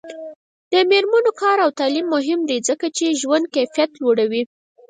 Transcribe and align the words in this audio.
د 0.71 0.73
میرمنو 0.89 1.31
کار 1.41 1.57
او 1.65 1.69
تعلیم 1.79 2.07
مهم 2.15 2.39
دی 2.49 2.57
ځکه 2.69 2.85
چې 2.97 3.17
ژوند 3.21 3.45
کیفیت 3.55 3.91
لوړوي. 4.01 4.43